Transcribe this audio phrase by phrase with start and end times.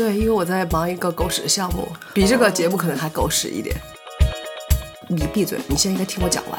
[0.00, 3.76] 对，因为我在忙一个狗屎的项目，比这个节目可能还狗屎一点。
[5.08, 6.58] 你闭嘴，你现在应该听我讲完。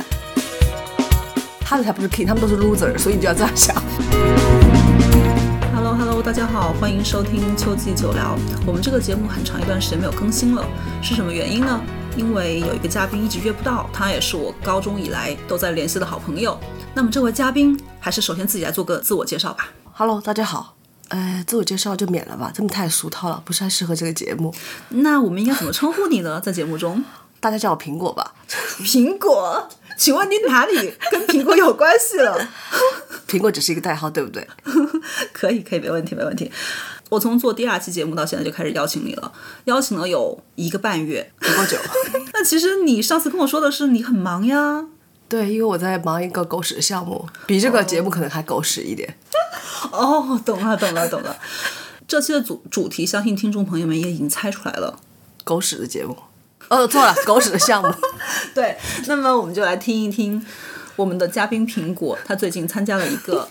[1.60, 3.76] 他们才不是 king，他们都是 loser，所以你就要这样想。
[5.74, 8.38] Hello Hello，大家好，欢迎收听秋季酒聊。
[8.68, 10.64] 我们这个节目很长一段时间没有更新了，
[11.02, 11.82] 是什么原因呢？
[12.16, 16.56] 因为有一个嘉宾一直约不到，他也是我高中以来都在联系的好朋友。
[16.94, 19.70] 那么这位嘉宾，还是首先自己来做个自我介绍吧。
[19.94, 20.76] Hello，大家好。
[21.12, 24.54] 呃，自我介绍就免了吧，这么太俗套了，不是太适合这个节目。
[24.90, 26.42] 那我们应该怎么称呼你呢？
[26.42, 27.04] 在节目中，
[27.40, 28.34] 大家叫我苹果吧。
[28.84, 32.48] 苹果，请问你哪里跟苹果有关系了？
[33.28, 34.48] 苹果只是一个代号，对不对？
[35.34, 36.52] 可以，可以，没问题，没问题。
[37.10, 39.34] 我从做第二期节目到现在就开始邀请你了，
[39.66, 41.78] 邀请了有一个半月，不够久。
[42.34, 44.86] 那其实你上次跟我说的是你很忙呀。
[45.32, 49.16] 对，因为我在忙一个狗屎的项目，比这个节目可能还狗屎一点。
[49.94, 51.38] 哦，懂了，懂了，懂了。
[52.06, 55.00] 这期的主主题，相信听众朋友们也已经猜出来了，
[55.46, 56.18] 狗屎的节目。
[56.68, 57.90] 哦，错了，狗屎的项目。
[58.54, 60.46] 对，那么我们就来听一听
[60.98, 63.48] 我们的嘉宾苹果，他最近参加了一个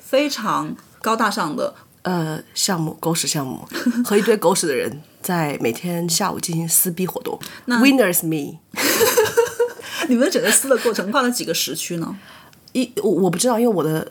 [0.00, 3.66] 非常高大上的呃项目，狗屎项目，
[4.04, 7.40] 和一堆狗屎的人在每天下午进行撕逼活动。
[7.66, 8.60] Winners me。
[10.08, 12.16] 你们整个撕的过程跨了几个时区呢？
[12.72, 14.10] 一我我不知道，因为我的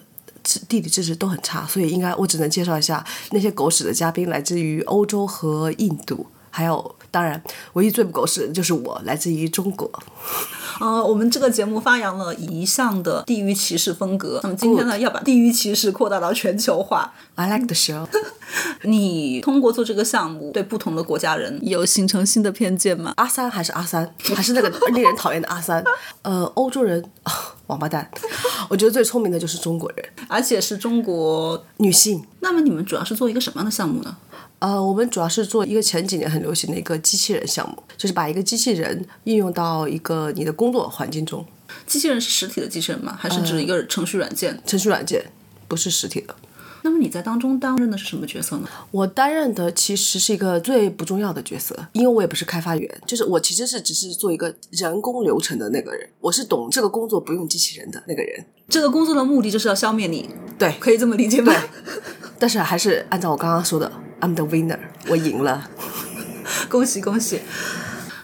[0.67, 7.39] 地理知识都很差，所以应该我只能介绍一下那些狗屎的嘉宾来自于欧洲和印度，还有当然
[7.73, 9.87] 唯一最不狗屎的就是我，来自于中国。
[10.81, 17.13] 呃， 我们这个节目发扬了一项的地域歧视风格，那么今天呢，要把地域歧视扩大到全球化。
[17.35, 18.07] I like the show。
[18.81, 23.13] 你通过做这个项目，对不同的国家人有形成新的偏见吗？
[23.17, 25.83] 阿三还是阿三，还是那个令人讨厌的阿三。
[26.23, 27.31] 呃，欧洲人，啊
[27.67, 28.09] 王八蛋。
[28.69, 32.25] 我觉得最聪明的就是中国人，而且是中国女性。
[32.39, 34.17] 那么你们主要是做一个什么样的项目呢？
[34.63, 41.45] 呃，我们主要是做一个前几年很流行的一个机器人项目，就是把一个机器人应用到一个你的工作环境中。
[41.85, 43.13] 机器人是实体的机器人吗？
[43.19, 44.57] 还是指一个程序软件？
[44.65, 45.21] 程序软件
[45.67, 46.33] 不是实体的。
[46.83, 48.67] 那么你在当中担任的是什么角色呢？
[48.91, 58.45] 我担任的其实是一个最不重要的角色，因为我也不是开发员，就是我其实是只是做一个人工流程的那个人，我是懂这个工作不用机器人的那个人。
[58.69, 60.29] 这个工作的目的就是要消灭你，
[60.59, 61.53] 对，可以这么理解吗？
[62.37, 65.69] 但是还是按照我刚刚说的，I'm the winner，我赢了。
[66.69, 67.39] 恭喜恭喜！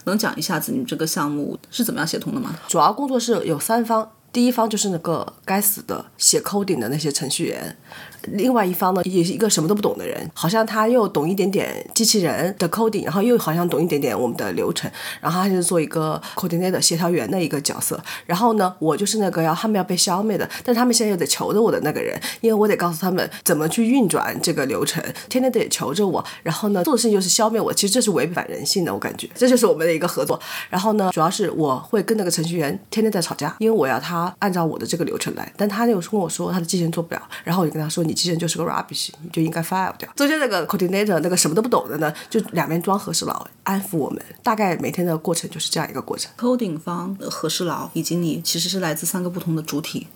[0.06, 2.58] 能讲一下子你们这个项目是怎么样协同的吗？
[2.68, 7.76] 主要工作是有三方，第一方就是那个该死的写 coding 的那些程序员，
[8.24, 18.00] 另外一方呢也是一个什么都不懂的人，好像他又懂一点点机器人的 coding，然后又好像懂一点点我们的流程，然后他是做一个 coordinator 协调员的一个角色。
[18.26, 26.24] 然后呢，我就是那个要他们要被消灭的，但他们现在又得求着我的那个人，因为我得告诉他们怎么去运转这个流程，天天得求着我。
[26.44, 30.40] 然后呢，做的事情就是消灭我，其实这是违反人性的，我感觉这就是我们的一个合作。
[30.70, 40.10] 然后呢，主要是我会跟那个程序员天天在吵架，因为我要他他按照我的这个流程来，但他又跟我说他的机器人做不了，然后我就跟他说你机器人就是个 rubbish，你就应该 fire 掉。
[40.16, 46.32] 中间那个 coordinator 那个什么都不懂的呢，就两边装和事佬安抚我们，大概每天的过程就是这样一个过程。
[46.38, 50.08] coding 方、和事佬以及你其实是来自三个不同的主体，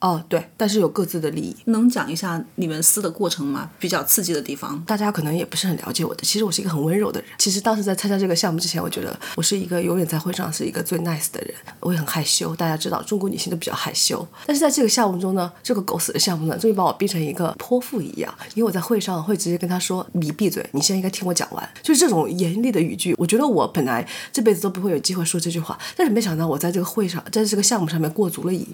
[0.00, 1.54] 哦，对，但是有各自的利益。
[1.66, 3.70] 能讲一下你们撕的过程吗？
[3.78, 4.82] 比较刺激的地方。
[4.86, 7.28] 大家可能也不是很了解我的，其实我是一个很温柔的人。
[7.36, 12.56] 其实当时在参加这个项目之前，我觉得我是一个永远在会上是一个最 nice 的人，我也很害羞。
[12.56, 18.34] 大家知道中国女性都比较害羞，但是在这个项目中呢，这个狗屎的项目呢，终于把我逼成一个泼妇一样。
[18.54, 23.14] 因为我在会上会直接跟他说：“你闭嘴，你现在应该听我讲完。”就是这种严厉的语句。
[23.18, 28.66] 我觉得我本来这辈子都不会有机会说这句话，但是没想到我在这个会上，在这个项目上面过足了瘾。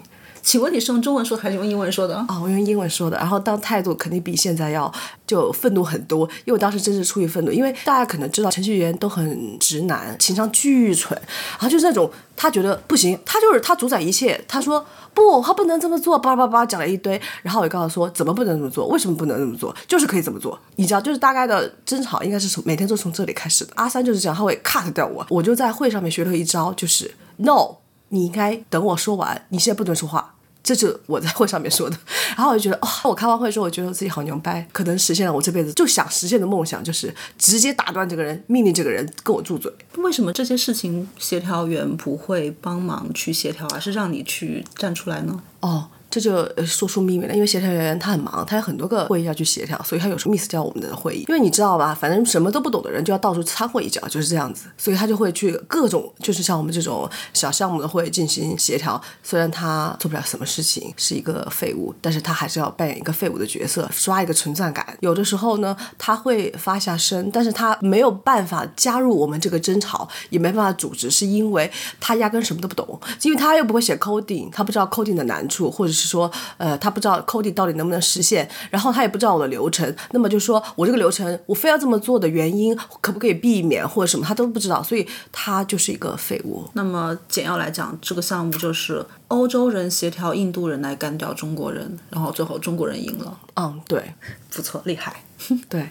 [0.46, 2.14] 请问你是用中文说还是用英文说的？
[2.28, 4.90] 啊、我用英文说的，然后当态度肯定比现在要
[5.26, 11.20] 就愤怒很多，因为我当时真是出于愤怒，因为大家可能知道程序员都很直男，情商巨蠢，
[11.54, 23.72] 然后就是那种他觉得不行，他就是他主宰一切，他说不，他不能这么做，叭叭叭讲了一堆，然后我就告诉说怎么不能这么做，为什么不能这么做，就是可以这么做，你知道，就是大概的争吵应该是从每天都从这里开始的。
[23.74, 27.78] 阿三就是这样，他会 cut 掉我，我就在会上面学了一招，就是 no，
[28.10, 30.34] 你应该等我说完，你现在不能说话。
[30.66, 31.96] 这是我在会上面说的，
[32.36, 39.72] 然后我就觉得，哦、我开完会之后，我觉得我自己好牛掰，可能实现了我这辈子就想实现的梦想，就是直接打断这个人，命令这个人跟我住嘴。
[39.98, 45.40] 为什么这些事情协调员不会帮忙去协调，而是让你去站出来呢？
[45.60, 51.26] 哦，这就说出秘密了，因为协调员他很忙，他有很多个会议要去协调，所以他有时候 miss 掉我们的会议。
[51.28, 58.98] 因为你知道吧，反正什么都不懂的人就要到处掺和一脚，就是这样子，所以他就会去各种，就是像我们这种小项目的会进行协调。
[59.22, 64.96] 虽然他做不了什么事情，是一个废物，但是他还是要扮演一个废物的角色，刷一个存在感。
[65.00, 71.70] 有的时候呢，他会发下声，但是他没有办法加入我们这个争吵，也没办法组织，是因为
[72.00, 86.64] 他压根什么都不懂，因为他又不会写 coding，他不知道 coding 的难处，或者是说，呃，他不知道 coding 到底能不能实现，然后他也不知道我的流程，那么就说我这个流程我非要这么做的原因，可不可以避免或者什么，他都不知道，所以他就是一个废物。
[86.74, 93.38] 那么简要来讲，这个项目就是欧洲人协调印度人来干掉中国人，然后最后中国人赢了。
[93.56, 94.14] 嗯，对，
[94.50, 95.16] 不错，厉害。
[95.68, 95.88] 对，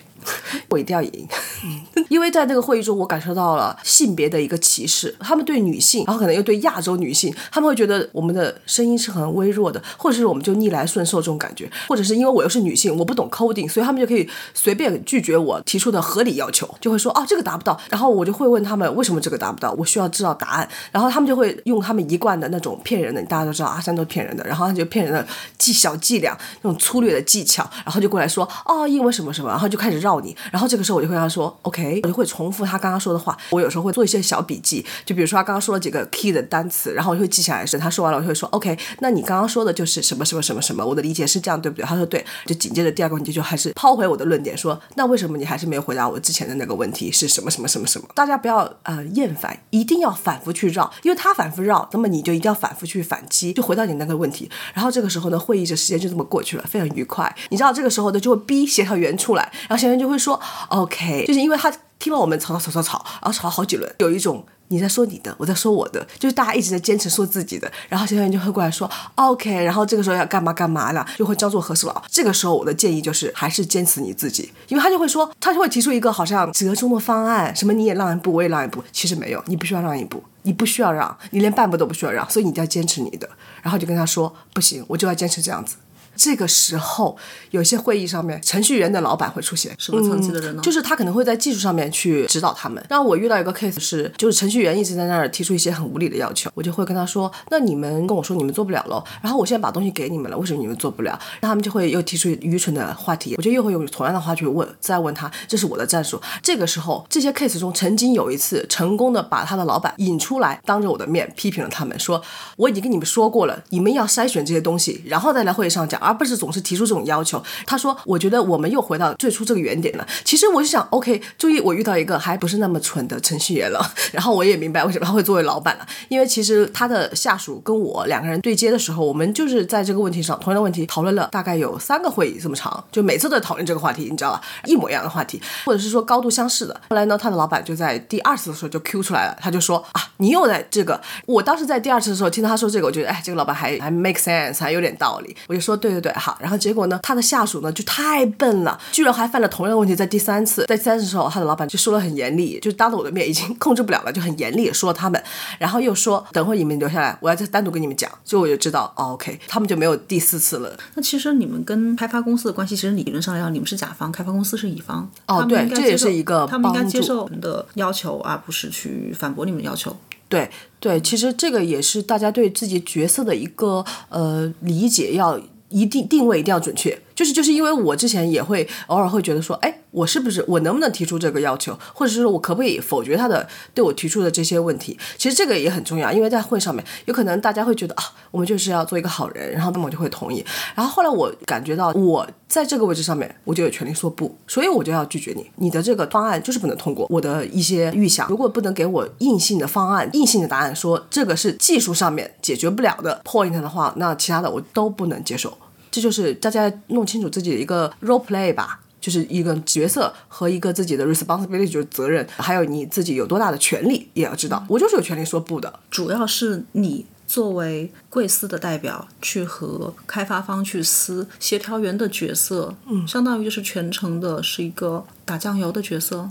[0.69, 1.27] 我一定要赢，
[2.09, 5.13] 因为在这个会议中，我感受到了性别的一个歧视。
[5.19, 25.25] 他们对女性，然后可能又对亚洲女性，他们会觉得我们的声音是很微弱的，或者是我们就逆来顺受这种感觉，或者是因为我又是女性，我不懂 coding，所以他们就可以随便拒绝我提出的合理要求，就会说哦这个达不到，然后我就会问他们为什么这个达不到，我需要知道答案，然后他们就会用他们一贯的那种骗人的，大家都知道阿三都是骗人的，然后他就骗人的
[25.57, 41.85] 技小伎俩，那种粗略的技巧，然后就过来说哦因为什么什么，然后就开始绕你，然后这个时候我就会跟他说 OK，我就会重复他刚刚说的话，我有时候会做一些小笔记，就比如说他刚刚说了几个 key 的单词，然后我就会记下来，是他说完了我就会说 OK，那你刚刚说的就是什么什么什么什么，我的理解是这样对不对？
[41.85, 48.07] 他说对，就紧接着第二个问题就还是抛回我的论点，说那为什么你还是没有回答我之前的那个问题是什么什么什么什么？
[48.13, 54.49] 大家不要呃厌烦，一定要反复去绕，因为他反复绕，那么你就一定要反复去反击，就回到你那个问题。
[54.73, 57.33] 然后这个时候呢，会议的时间就这么过去了，非常愉快。
[57.49, 64.45] 你知道这个时候呢，就会逼协调员出来，然后协调员就就会说 OK，就是因为他听了我们吵吵吵吵吵，然后吵了好几轮，有一种。
[64.69, 72.03] 你在说你的，我在说我的，就是大家一直在坚持说自己的，然后协调员就会过来说 OK，然后这个时候要干嘛干嘛了，就会叫做和事佬。
[72.09, 83.29] 这个时候我的建议就是还是坚持你自己，因为他就会说，他就会提出一个好像折中的方案，什么你也让一步，我也让一步，其实没有，你不需要让一步，你不需要让，你连半步都不需要让，所以你就要坚持你的，
[83.61, 85.75] 然后就跟他说不行，我就要坚持这样子。
[86.15, 87.17] 这个时候，
[87.51, 90.61] 有些会议上面，程序员的老板会出现，什么层级的人呢？
[90.61, 92.83] 就是他可能会在技术上面去指导他们。
[92.89, 106.21] 然后我遇到一个 case 是，就是程序员一直在那儿提出一些很无理的要求，我就会跟他说：“那你们跟我说你们做不了喽，然后我现在把东西给你们了，为什么你们做不了？”那他们就会又提出愚蠢的话题，我就又会用同样的话去问，再问他，这是我的战术。
[106.41, 112.21] 这个时候，这些 case 中曾经有一次成功的把他的老板引出来，当着我的面批评了他们，说
[112.57, 117.41] 我已经跟你们说过了，你们要筛选这些东西，然后再来会议上讲，而不是总是提出这种要求。
[117.65, 120.07] 他说，我觉得我们又回到最初这个原点了。
[120.23, 134.41] 其实我就想，OK，注意，我遇到一个还不是那么蠢的程序员了， 然后我也明白为什么他会作为老板了，因为其实他的下属跟我两个人对接的时候，我们就是在这个问题上同样的问题讨论了大概有三个会议这么长，就每次都在讨论这个话题，你知道吧？
[134.65, 136.79] 一模一样的话题，或者是说高度相似的。
[136.89, 140.99] 后来呢，他的老板就在第二次的时候就 Q 出来了，他就说啊，你又在这个。
[141.25, 145.35] 我当时在第二次的时候听到他说这个，我觉得哎，这个老板还还 make sense，还有点道理。
[145.47, 146.37] 我就说对对对，好。
[146.39, 149.95] 然后结果呢，他的下属呢就太笨了，居然还犯了同样的问题。
[149.95, 155.21] 在第三次，在第三次的时候，他的老板就说了很严厉，就当着我的面已经 控制不了了，就很严厉说他们，
[155.57, 158.11] 然后又说等会你们留下来，我要再单独跟你们讲。
[158.23, 160.77] 所以我就知道、哦、，OK，他们就没有第四次了。
[160.95, 165.09] 那其实你们跟开发公司的关系，其实理论上来讲，你们是甲方，开发公司是乙方。
[165.27, 169.95] 哦对这也是一个他们应该接受我们的要求，而不是去反驳你们的要求。
[170.27, 170.49] 对
[170.79, 175.39] 对，其实这个也是大家对自己角色的一个呃理解，要
[175.75, 176.97] 一定定位一定要准确。
[177.13, 184.97] 就是就是因为我之前也会偶尔会觉得说，哎，我是不是我能不能提出这个要求，或者是说我可不可以否决他的对我提出的这些问题？
[185.17, 190.43] 其实这个也很重要，因为在会上面有可能大家会觉得啊，我们就是要做一个好人，然后那么我就会同意。
[190.75, 197.07] 然后后来我感觉到我在这个位置上面，我就有权利说不，所以我就要拒绝你，你的这个方案就是不能通过。
[197.09, 205.57] 我的一些预想，如果不能给我硬性的方案、硬性的答案，说这个是技术上面解决不了的 point 的话，那其他的我都不能接受。
[205.95, 214.65] 这就是大家弄清楚自己的一个 role play 吧，就是一个角色和一个自己的 responsibility 就是责任，还有你自己有多大的权利也要知道。
[214.67, 215.79] 我就是有权利说不的。
[215.89, 226.27] 主要是你作为贵司的代表去和开发方去撕协调员的角色，嗯，相当于就是全程的是一个打酱油的角色。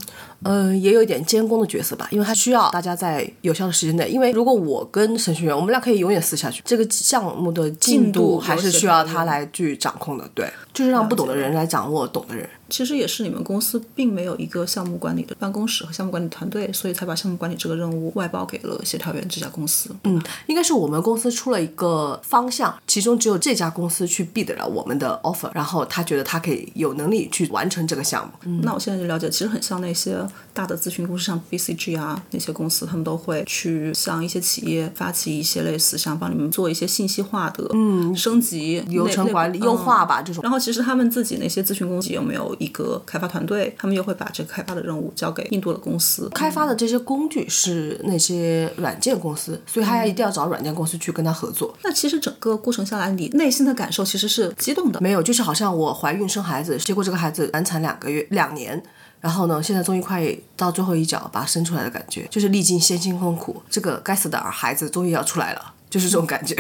[0.47, 4.09] 嗯，也有一点监工的角色吧，因为他需要大家在有效的时间内。
[4.09, 10.29] 因为如果我跟程序员，我们俩可以永远撕下去，这个项目的进度还是需要他来去掌控的。
[10.35, 12.49] 对，就是让不懂的人来掌握懂的人。
[12.71, 19.91] 其实也是你们公司并没有一个项目管理的办公室和项目管理团队，所以才把项目管理这个任务外包给了协调员这家公司。
[20.05, 28.33] 嗯，应该是我们公司出了一个方向，其中只有这家公司去 bid 了我们的 offer，然后他觉得他可以有能力去完成这个项目。
[28.45, 40.41] 嗯，那我现在就了解，其实很像那些大的咨询公司，像 BCG 啊那些公司，他们都会去向一些企业发起一些类似像帮你们做一些信息化的嗯升级流程管理优化吧这种。
[40.43, 46.31] 然后其实他们自己那些咨询公司有没有一个开发团队，他们又会把这个开发的任务交给印度的公司。
[46.31, 51.77] 开发的这些工具是那些软件公司，所以他一定要找软件公司去跟他合作。
[51.83, 55.01] 那其实整个过程下来，你内心的感受其实是激动的。
[55.01, 58.81] 没有，就是好像我怀孕生孩子，结果这个孩子难产两个月、两年，
[59.25, 60.23] 然后呢，现在终于快
[60.55, 66.55] 到最后一脚把他生出来的感觉，就是历尽艰辛困苦，这个该死的孩子终于要出来了，就是这种感觉。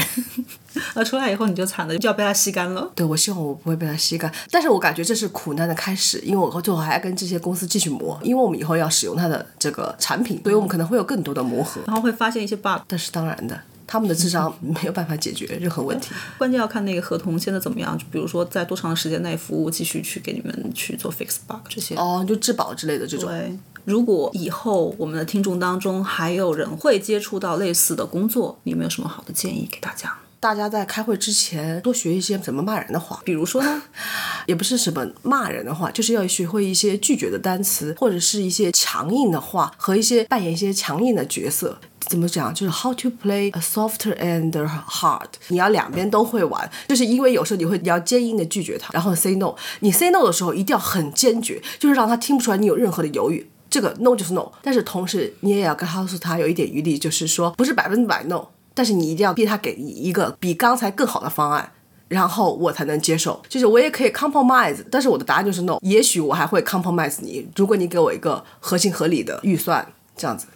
[0.94, 2.90] 那出来以后你就惨了，就要被他吸干了。
[2.94, 12.80] 对，我希望我不会被他吸干，但是我感觉这是苦难的开始，因为我最后还要跟这些公司继续磨，因为我们以后要使用它的这个产品，所以我们可能会有更多的磨合，然后会发现一些 bug。
[12.88, 16.10] 但是当然的，他们的智商没有办法解决任何问题。
[16.38, 21.94] 关键要看那个合同签的怎么样，就比如说在多长的时间内服务继续去给你们去做 fix bug 这些。
[21.96, 23.28] 哦，就质保之类的这种。
[23.30, 30.18] 对，如果以后我们的听众当中还有人会接触到类似的工作，你有没有什么好的建议给大家？
[30.40, 33.82] 大家在开会之前多学一些怎么骂人的话，比如说呢，
[34.44, 41.78] 也不是什么骂人的话，就是要学会一些拒绝的单词，或者是一些强硬的话和一些扮演一些强硬的角色。
[42.08, 42.54] 怎么讲？
[42.54, 44.52] 就是 how to play a softer and
[44.88, 49.54] hard，你要两边都会玩，就是因为有时候你会你要坚硬的拒绝他，然后 say no。
[49.80, 53.48] 你 say no 的时候一定要很坚决，就是让他听不出来你有任何的犹豫。
[53.70, 58.46] 这个 no 就是 no，但是同时你也要告诉他有一点余地，就是说不是百分之百 no。
[58.72, 61.72] 但是你一定要逼他给你一个比刚才更好的方案，
[62.08, 63.42] 然后我才能接受。
[63.48, 65.78] 就是我也可以 compromise，但是我的答案就是 no。
[65.80, 70.46] 也许我还会 compromise 你，如果你给我一个合情合理的预算，这样子。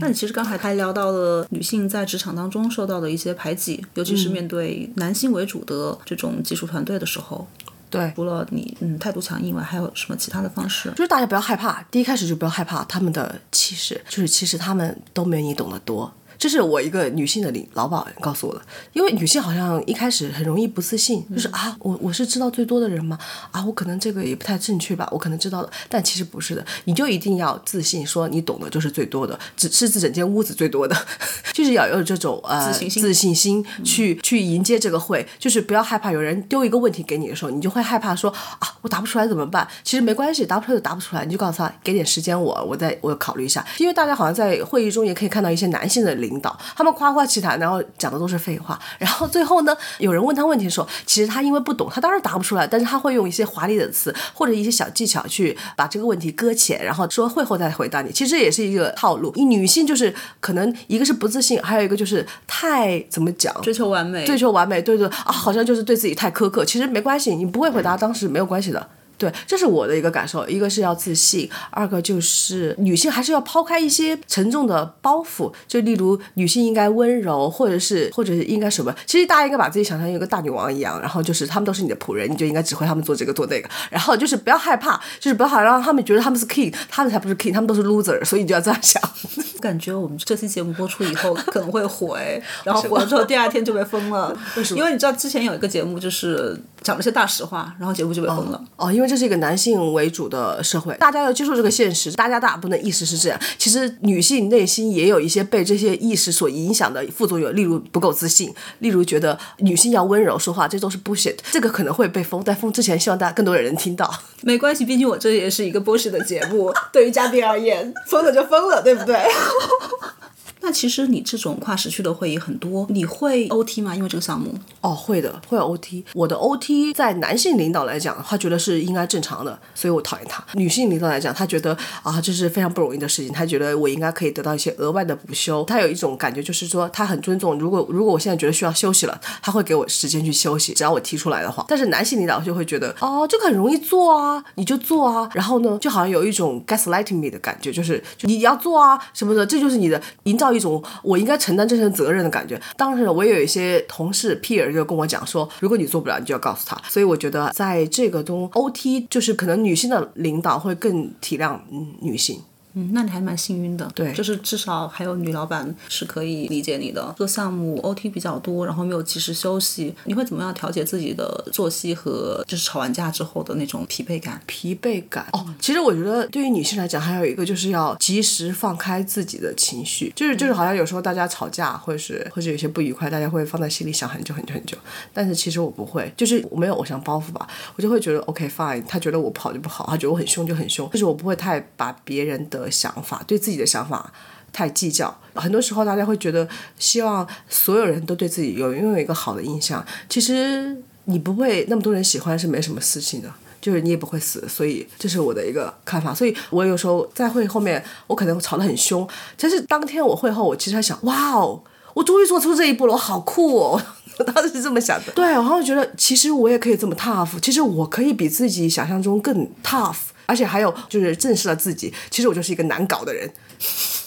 [0.00, 7.46] 那你其实刚才还聊到了女性在职场当中受到的一些排挤，尤其是面对男性为主的这种技术团队的时候。
[7.90, 10.88] 对，除了你嗯态度强硬外，还有什么其他的方式？
[10.92, 16.10] 就是大家不要害怕，第一开始就不要害怕他们的气势，就是其实他们都没你懂得多。
[16.42, 18.60] 这是我一个女性的领老板告诉我的，
[18.94, 23.16] 因为女性好像一开始很容易不自信，就是啊，我我是知道最多的人吗？
[23.52, 30.96] 啊，我可能这个也不太正确吧，我可能知道的，但其实不是的，你就一定要自信，说你懂的就是最多的，只是这整间屋子最多的，
[31.54, 33.02] 就是要有这种呃自信心。
[33.02, 39.68] 自信心去去迎接这个会，就是不要害怕有人丢一个问题给你的时候，你就会害怕说啊，我答不出来怎么办？
[39.84, 58.10] 其实没关系，答不出来就答不出来，你就告诉他给点时间我，我再我考虑一下，因为大家好像在会议中也可以看到一些男性的领导，他们夸夸其谈，然后讲的都是废话，然后最后呢，有人问他问题的时候，其实他因为不懂，他当然答不出来，但是他会用一些华丽的词或者一些小技巧去把这个问题搁浅，然后说会后再回答你。
[58.12, 59.32] 其实这也是一个套路。
[59.34, 66.64] 一女性就是可能一个是不自信，还有一个就是太怎么讲， 追求完美，追求完美，对对啊，好像就是对自己太苛刻。
[66.64, 68.88] 其实没关系，你不会回答当时没有关系的。
[69.22, 70.44] 对，这是我的一个感受。
[70.48, 78.92] 一个是要自信，二个就是女性还是要抛开一些沉重的包袱，就例如女性应该温柔，或者是或者是应该什么？
[79.06, 89.00] 其实大家应该把自己想象一个大女王一样，然后就是他们都是你的仆人，你就应该指挥他们做这个做那个，然后就是不要害怕，就是不要让他们觉得他们是 king，他们才不是 king，他们都是 loser，所以你就要这样想。
[89.62, 94.36] 感觉我们这期节目播出以后可能会火哎，然后火了之后第二天就被封了。
[94.56, 94.78] 为什么？
[94.78, 98.60] 因为你知道之前有一个节目就是讲了些大实话，然后节目就被封了。
[98.74, 103.38] 哦，因为这是一个男性为主的社会，大家要接受这个现实，大家大部分的意识是这样。
[103.58, 111.36] 其实女性内心也有一些被这些意识所影响的副作用，例如不够自信，例如觉得女性要温柔说话，这都是 bullshit。
[111.50, 114.10] 这个可能会被封，在封之前，希望大家更多的人听到。
[114.40, 119.20] 没关系，毕竟我这也是一个 bullshit 的节目，对于嘉宾而言，封了就封了，对不对？
[120.62, 123.94] 那其实你这种跨时区的会议很多，你会 OT 吗？
[123.94, 126.04] 因为这个项目哦，会的，会有 OT。
[126.14, 130.42] 我的 OT 在男性领导来讲，他觉得是应该正常的，所以我讨厌他。
[130.54, 135.64] 女性领导来讲，他觉得啊，这是非常不容易的事情，他觉得我应该可以得到一些额外的补休。
[135.64, 137.58] 他有一种感觉，就是说他很尊重。
[137.58, 141.64] 如果如果我现在觉得需要休息了，他会给我时间去休息，只要我提出来的话。
[141.66, 145.28] 但是男性领导就会觉得哦，这个很容易做啊，你就做啊。
[145.34, 150.51] 然后呢，就好像有一种 gaslighting me 的感觉，就是就你要做啊什么的，这就是你的营造。
[150.54, 152.60] 一种我应该承担这份责任的感觉。
[152.76, 156.80] 当时我也有一些同事 peer 就跟我讲说，如果你做不了，你就要告诉他。
[156.88, 162.40] 所以我觉得在这个中，OT 就是可能女性的领导会更体谅嗯女性。
[162.74, 167.14] 嗯，那你还蛮幸运的，对就是至少还有女老板是可以理解你的。
[167.16, 174.40] 做项目 OT 比较多，然后没有及时休息，你会怎么样调节自己的作息和就是吵完架之后的那种疲惫感？
[174.46, 184.76] 疲惫感哦，其实我觉得对于女性来讲，还有一个就是要及时放开自己的情绪，就是就是好像有时候大家吵架或者是或者有些不愉快，大家会放在心里想很久很久很久。
[185.12, 194.12] 但是其实我不会，就是我没有偶像包袱吧，我就会觉得 OK fine，他觉得我不好就不好，他觉得我很凶就很凶，就是我不会太把别人的想法对自己的想法。
[194.54, 196.46] 太计较，很多时候大家会觉得
[196.78, 199.82] 希望所有人都对自己有拥有一个好的印象。
[200.10, 206.14] 其实你不会那么多人喜欢是没什么事情的，就是你也不会死，所以这是我的一个看法。
[206.14, 209.08] 所以我有时候在会后面，我可能吵得很凶，
[209.40, 211.62] 但是当天我会后，我其实还想，哇哦，
[211.94, 213.82] 我终于做出这一步了，我好酷哦！
[214.18, 215.12] 我 当时是这么想的。
[215.12, 223.30] 对，然后觉得其实我也可以这么 tough，其实我可以比自己想象中更 tough，而且还有就是正视了自己，其实我就是一个难搞的人。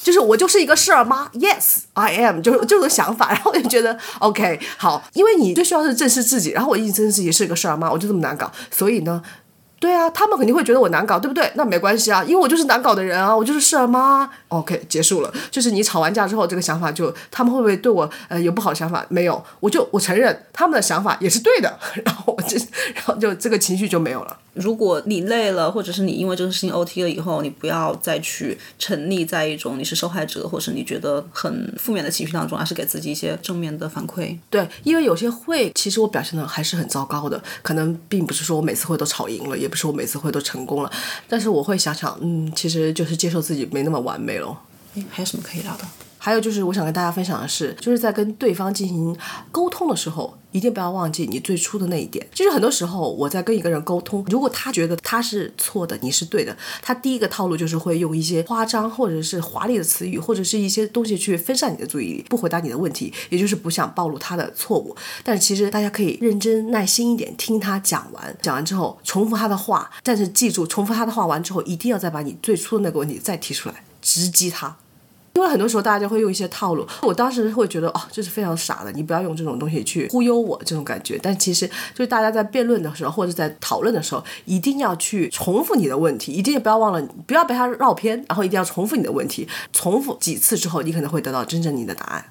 [0.03, 9.23] 就是我就是一个事儿妈，Yes I am，就是这种想法，然后我就觉得 OK 好，因为你最需要是正视自己，然后我一直正视自己是一个事儿妈，我就这么难搞，所以呢，
[9.79, 11.51] 对啊，他们肯定会觉得我难搞，对不对？
[11.55, 14.29] 那没关系啊，因为我就是难搞的人啊，我就是事儿妈。
[14.49, 19.03] OK 结束了，就是你吵完架之后，这个想法就他们会不会对我呃有不好的想法？
[19.09, 22.57] 没有，我就我承认他们的想法也是对的， 然后我就
[22.93, 24.37] 然后就这个情绪就没有了。
[24.55, 34.37] 如果你累了，或者是你因为这个事情 OT 了以后，你不要再去沉溺在一种你是受害者，或是你觉得很负面的情绪当中，而是给自己一些正面的反馈。
[34.49, 40.91] 对，因为有些会，其实我表现的还是很糟糕的，可能并不是说我每次会都吵赢了，也不是我每次会都成功了，
[41.27, 44.57] 但是我会想想，嗯，其实就是接受自己没那么完美了。
[44.95, 45.83] 诶还有什么可以聊的？
[46.17, 49.15] 还有就是，我想跟大家分享的是，就是在跟对方进行
[49.51, 52.25] 沟通的时候，一定不要忘记你最初的那一点。
[52.33, 64.95] 就是很多时候我在跟一个人沟通，如果他觉得他是错的，你是对的，他第一个套路就是会用一些夸张或者是华丽的词语，或者是一些东西去分散你的注意力，不回答你的问题，也就是不想暴露他的错误。
[65.23, 74.77] 但是其实大家可以认真耐心一点，听他讲完，讲完之后重复他的话，但是记住，重复他的话完之后，一定要再把你最初的那个问题再提出来，直击他。
[75.35, 81.19] 因为很多时候大家就会用一些套路，我当时会觉得哦，这是非常傻的，你不要用这种东西去忽悠我这种感觉。
[81.21, 92.25] 但其实就是大家在辩论的时候或者在讨论的时候，一定要去重复你的问题，一定不要忘了，不要被他绕偏，然后一定要重复你的问题，重复几次之后，你可能会得到真正你的答案。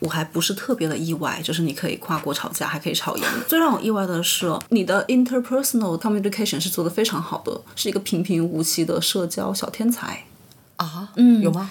[0.00, 3.22] 我还不是特别的意外，就是你可以跨国吵架，还可以吵赢。
[3.46, 10.24] 最让我意外的是，你的 interpersonal communication 是做的非常好的，是一个平平无奇的社交小天才。
[10.76, 11.70] 啊，嗯，有吗？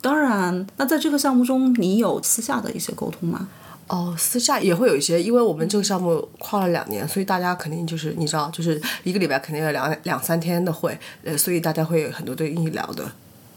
[0.00, 3.48] 当然，那在这个项目中，你有私下的一些沟通吗？
[3.88, 13.10] 哦，私下也会有一些，因为我们这个项目跨了两年，所以大家肯定就是你知道，就是一个礼拜肯定要两两三天的会，呃，所以大家会有很多对应聊的。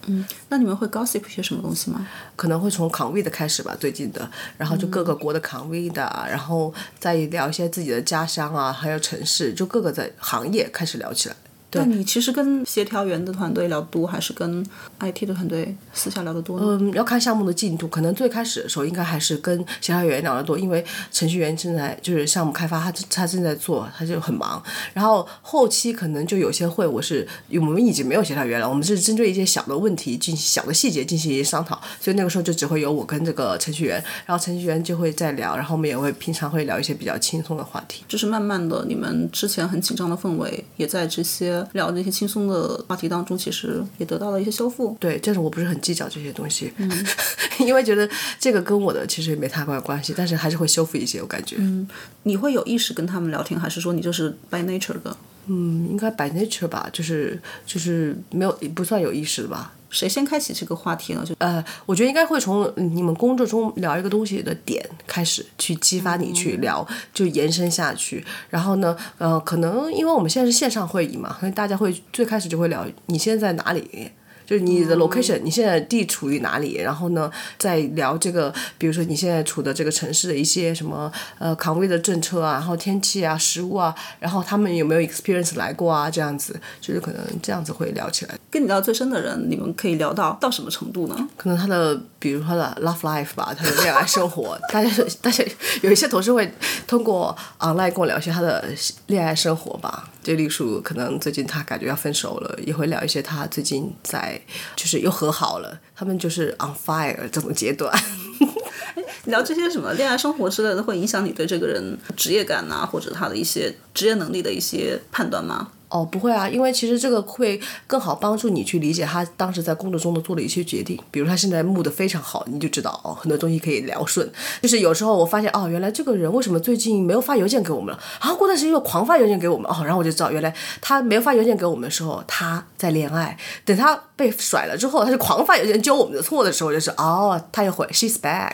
[0.08, 2.06] 嗯，那你们会 gossip 些什么东西吗？
[2.36, 11.36] 可能会从扛位的开始吧，最近的，然后就各个国的扛位的，然后再聊一些自己的家乡啊，还有城市，就各个在行业开始聊起来。
[11.80, 14.64] 那你其实跟协调员的团队聊多，还是跟
[15.00, 16.66] IT 的团队私下聊得多呢？
[16.82, 24.62] 嗯，要看项目的进度，可能最开始的时候应该还是跟协调员聊得多，因为程序员正在就是项目开发，他他正在做，他就很忙。
[24.94, 38.04] 然后后期可能就有些会，我是我们已经没有协调员了，我们是针对一些小的问题进行小的细节进行一些商讨，所以那个时候就只会有我跟这个程序员，然后程序员就会在聊，然后我们也会平常会聊一些比较轻松的话题。
[38.08, 44.96] 就是慢慢的，你们之前很紧张的氛围，也在这些聊那些轻松的话题当中，其实也得到了一些修复。
[45.00, 47.06] 对，但是我不是很计较这些东西，嗯
[47.60, 51.56] 因为觉得这个跟我的其实也没太大关系，但是还是会修复一些，我感觉。
[51.60, 51.88] 嗯，
[52.24, 55.16] 你会有意识跟他们聊天，还是说你就是 by nature 的？
[55.48, 59.74] 嗯，应该 by nature 吧，就是就是没有不算有意识的吧。
[59.94, 61.24] 谁先开启这个话题呢？
[61.24, 68.26] 就呃，我觉得应该会从你们工作中聊一个东西的点开始，去激发你去聊，就延伸下去。
[68.50, 74.12] 然后呢，呃，可能因为我们现在是线上会议嘛，所以大家会最开始就会聊你现在在哪里。
[74.46, 76.76] 就是你的 location，你现在地处于哪里？
[76.76, 86.10] 然后呢，再聊这个，比如说你现在处的这个城市的一些什么呃扛位的政策啊，然后天气啊、食物啊，然后他们有没有 experience 来过啊？
[86.10, 88.36] 这样子，就是可能这样子会聊起来。
[88.52, 91.28] 跟你聊最深的人，你们可以聊到到什么程度呢？
[91.36, 94.90] 可能他的，比如他的 love life 吧，他的恋爱生活，大家
[95.22, 95.44] 大家
[95.82, 96.54] 有一些同事会
[96.86, 98.64] 通过 online 跟我聊一些他的
[99.08, 100.10] 恋爱生活吧。
[100.24, 104.40] 就例如可能最近他感觉要分手了，也会聊一些他最近在
[104.76, 107.94] 就是又和好了，他们就是 on fire 这种阶段。
[109.26, 115.72] 聊这些什么恋爱生活之类的，会影响你对这个人职业感呐、或者他的一些职业能力的一些判断吗？
[115.94, 121.00] 哦，不会啊，因为其实这个会更好帮助你去理解他当时在工作中的做的一些决定。
[121.12, 124.28] 比如他现在木的非常好，你就知道哦，很多东西可以聊顺。
[124.60, 128.02] 就是有时候我发现哦，原来这个人为什么最近没有发邮件给我们了？
[128.18, 130.52] 啊，过段时间又狂发邮件给我们哦，然后我就知道原来
[130.82, 138.54] 他没有发邮件给我们的时候他在恋爱，等他被甩了之后，他就狂发邮件揪我们的错的时候，就是哦，他又回 she's back，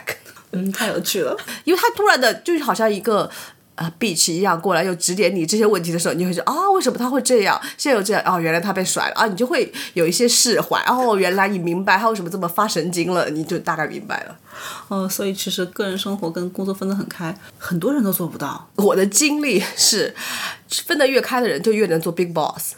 [0.50, 1.34] 嗯，太有趣了。
[1.64, 3.30] 因为他突然的就好像一个。
[3.80, 7.58] 啊，bitch 一样过来又指点你这些问题的时候，你就会说啊，为什么他会这样？
[7.78, 10.78] 现在又这样哦，原来他被甩了啊，你就会有一些释怀。
[10.82, 14.36] 哦，原来你明白他为什么这么发神经了，你就大概明白了。
[14.88, 18.68] 哦，所以其实个人生活跟工作分得很开，很多人都做不到。
[18.76, 20.14] 我的经历是，
[20.86, 22.74] 分得越开的人就越能做 big boss。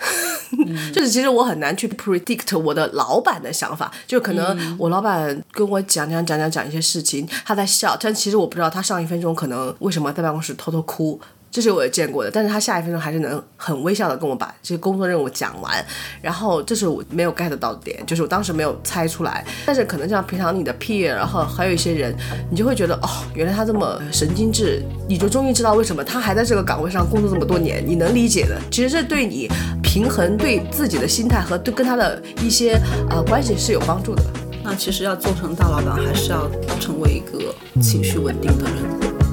[0.93, 11.19] 就是其实我很难去 predict 我的老板的想法，就可能我老板跟我讲讲讲讲讲一些事情，他在笑，但其实我不知道他上一分钟可能为什么在办公室偷偷哭。
[11.53, 15.85] 这是我也见过的，但是他下一分钟还是能很微笑的跟我把这些工作任务讲完，
[16.23, 22.17] 然后这是我没有 get 到的点，就是我当时没有猜出来，但是可能像平常你的 peer，然后还有一些人，
[22.51, 28.59] 你就会觉得哦，原来他这么神经质，你就终于知道为什么他还在这个岗位上工作这么多年，你能理解的。
[28.71, 29.47] 其实这对你
[29.83, 34.23] 平衡对自己的心态和对跟他的一些呃关系是有帮助的。
[34.65, 36.49] 那其实要做成大老板，还是要
[36.81, 38.75] 成为一个情绪稳定的人。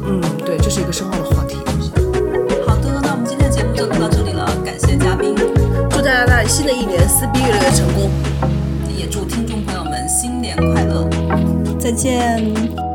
[0.05, 1.48] 嗯，对，这是一个深奥的话题。
[6.19, 8.11] 祝大家在新的一年撕逼越来越成功。
[8.93, 11.07] 也祝听众朋友们新年快乐，
[11.79, 12.88] 再见。